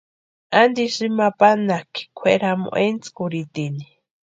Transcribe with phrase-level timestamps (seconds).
[0.61, 3.85] ¿Antisï imani panhakʼi kwʼeramu etskurhitini?